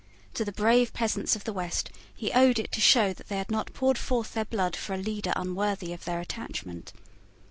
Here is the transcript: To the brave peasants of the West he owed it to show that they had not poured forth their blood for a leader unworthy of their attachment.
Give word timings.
To 0.33 0.43
the 0.43 0.51
brave 0.51 0.93
peasants 0.93 1.35
of 1.35 1.43
the 1.43 1.53
West 1.53 1.91
he 2.15 2.31
owed 2.33 2.57
it 2.57 2.71
to 2.71 2.81
show 2.81 3.13
that 3.13 3.27
they 3.27 3.37
had 3.37 3.51
not 3.51 3.75
poured 3.75 3.99
forth 3.99 4.33
their 4.33 4.45
blood 4.45 4.75
for 4.75 4.95
a 4.95 4.97
leader 4.97 5.31
unworthy 5.35 5.93
of 5.93 6.05
their 6.05 6.19
attachment. 6.19 6.91